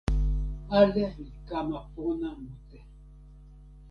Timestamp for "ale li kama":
0.77-1.79